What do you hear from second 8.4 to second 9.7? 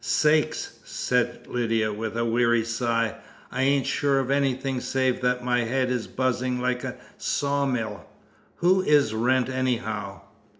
Who is Wrent,